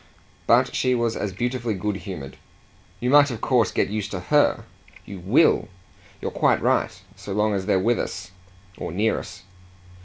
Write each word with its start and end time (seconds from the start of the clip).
But 0.47 0.73
she 0.73 0.95
was 0.95 1.15
as 1.15 1.31
beautifully 1.31 1.75
good 1.75 1.95
humoured. 1.97 2.37
"You 2.99 3.11
might 3.11 3.29
of 3.29 3.39
course 3.39 3.69
get 3.71 3.89
used 3.91 4.09
to 4.09 4.19
her 4.19 4.63
you 5.05 5.19
WILL. 5.19 5.67
You're 6.19 6.31
quite 6.31 6.59
right 6.59 6.99
so 7.15 7.33
long 7.33 7.53
as 7.53 7.67
they're 7.67 7.77
with 7.77 7.99
us 7.99 8.31
or 8.79 8.91
near 8.91 9.19
us." 9.19 9.43